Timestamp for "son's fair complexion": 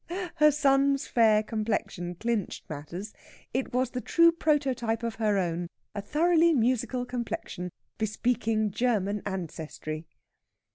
0.49-2.15